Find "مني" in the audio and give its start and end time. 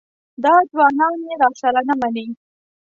1.99-2.27